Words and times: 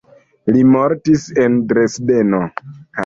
Li 0.53 0.63
mortis 0.75 1.27
en 1.43 1.59
Dresdeno. 1.73 2.41